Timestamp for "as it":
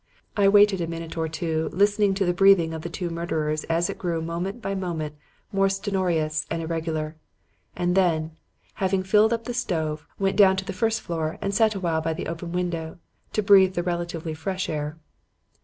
3.65-3.99